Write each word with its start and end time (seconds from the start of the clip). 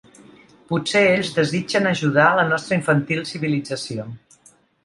Potser 0.71 1.01
ells 1.09 1.29
desitgen 1.35 1.89
ajudar 1.91 2.31
la 2.39 2.47
nostra 2.55 2.81
infantil 2.81 3.25
civilització. 3.33 4.09